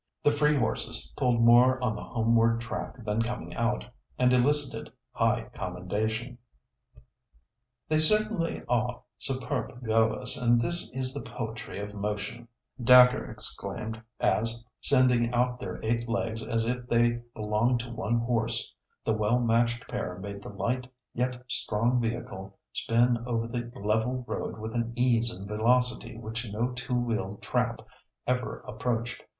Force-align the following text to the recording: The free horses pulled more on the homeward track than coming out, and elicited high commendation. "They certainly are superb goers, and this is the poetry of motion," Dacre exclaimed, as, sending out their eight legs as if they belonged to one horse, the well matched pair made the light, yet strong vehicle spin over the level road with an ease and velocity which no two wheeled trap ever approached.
The 0.23 0.31
free 0.31 0.55
horses 0.57 1.13
pulled 1.15 1.41
more 1.41 1.79
on 1.83 1.95
the 1.95 2.01
homeward 2.03 2.59
track 2.59 2.95
than 3.05 3.21
coming 3.21 3.53
out, 3.53 3.85
and 4.17 4.33
elicited 4.33 4.91
high 5.11 5.43
commendation. 5.53 6.39
"They 7.87 7.99
certainly 7.99 8.63
are 8.67 9.03
superb 9.19 9.85
goers, 9.85 10.37
and 10.39 10.59
this 10.59 10.91
is 10.95 11.13
the 11.13 11.21
poetry 11.21 11.79
of 11.79 11.93
motion," 11.93 12.47
Dacre 12.83 13.29
exclaimed, 13.29 14.01
as, 14.19 14.65
sending 14.79 15.31
out 15.35 15.59
their 15.59 15.79
eight 15.83 16.09
legs 16.09 16.41
as 16.41 16.65
if 16.65 16.87
they 16.87 17.21
belonged 17.35 17.81
to 17.81 17.91
one 17.91 18.21
horse, 18.21 18.73
the 19.05 19.13
well 19.13 19.39
matched 19.39 19.87
pair 19.87 20.17
made 20.17 20.41
the 20.41 20.49
light, 20.49 20.91
yet 21.13 21.43
strong 21.47 22.01
vehicle 22.01 22.57
spin 22.73 23.19
over 23.27 23.45
the 23.47 23.71
level 23.79 24.25
road 24.27 24.57
with 24.57 24.73
an 24.73 24.93
ease 24.95 25.31
and 25.31 25.47
velocity 25.47 26.17
which 26.17 26.51
no 26.51 26.71
two 26.71 26.95
wheeled 26.95 27.43
trap 27.43 27.81
ever 28.25 28.61
approached. 28.61 29.21